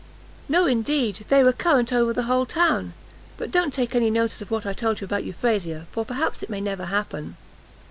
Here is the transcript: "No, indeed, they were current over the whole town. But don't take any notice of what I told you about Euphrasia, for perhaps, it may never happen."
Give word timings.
"No, 0.49 0.65
indeed, 0.65 1.25
they 1.29 1.43
were 1.43 1.53
current 1.53 1.93
over 1.93 2.11
the 2.11 2.23
whole 2.23 2.47
town. 2.47 2.93
But 3.37 3.51
don't 3.51 3.71
take 3.71 3.93
any 3.93 4.09
notice 4.09 4.41
of 4.41 4.49
what 4.49 4.65
I 4.65 4.73
told 4.73 4.99
you 4.99 5.05
about 5.05 5.25
Euphrasia, 5.25 5.85
for 5.91 6.03
perhaps, 6.05 6.41
it 6.41 6.49
may 6.49 6.59
never 6.59 6.85
happen." 6.85 7.37